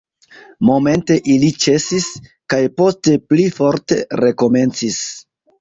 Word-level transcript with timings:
Momente 0.69 1.17
ili 1.33 1.49
ĉesis, 1.65 2.07
kaj 2.55 2.63
poste 2.81 3.15
pli 3.29 3.47
forte 3.61 4.03
rekomencis. 4.27 4.99